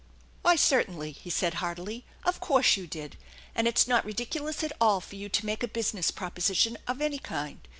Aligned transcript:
"Why, 0.41 0.55
certainly," 0.55 1.11
he 1.11 1.29
said 1.29 1.53
heartily." 1.61 2.05
Of 2.25 2.39
course 2.39 2.75
you 2.75 2.87
did. 2.87 3.17
And 3.53 3.67
it's 3.67 3.87
not 3.87 4.03
ridiculous 4.03 4.63
at 4.63 4.71
all 4.81 4.99
for 4.99 5.15
you 5.15 5.29
to 5.29 5.45
make 5.45 5.61
a 5.61 5.67
business 5.67 6.09
proposition 6.09 6.75
of 6.87 7.03
any 7.03 7.19
kind. 7.19 7.59